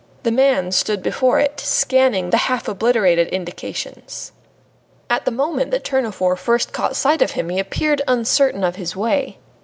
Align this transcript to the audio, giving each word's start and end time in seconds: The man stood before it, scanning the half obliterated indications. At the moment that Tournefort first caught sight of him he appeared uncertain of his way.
The 0.23 0.31
man 0.31 0.71
stood 0.71 1.03
before 1.03 1.37
it, 1.37 1.59
scanning 1.59 2.31
the 2.31 2.49
half 2.49 2.67
obliterated 2.67 3.27
indications. 3.27 4.31
At 5.11 5.25
the 5.25 5.29
moment 5.31 5.69
that 5.69 5.83
Tournefort 5.83 6.39
first 6.39 6.73
caught 6.73 6.95
sight 6.95 7.21
of 7.21 7.33
him 7.37 7.49
he 7.49 7.59
appeared 7.59 8.01
uncertain 8.07 8.63
of 8.63 8.77
his 8.77 8.95
way. 8.95 9.37